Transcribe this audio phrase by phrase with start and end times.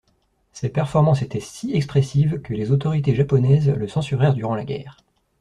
[0.51, 4.97] Ses performances étaient si expressives que les autorités japonaises le censurèrent durant la guerre.